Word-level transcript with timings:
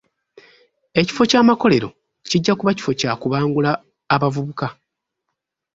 Ekifo 0.99 1.23
ky'amakolero 1.29 1.89
kijja 2.29 2.53
kuba 2.59 2.71
kifo 2.77 2.91
kya 2.99 3.11
kubangula 3.21 3.71
abavubuka. 4.15 4.67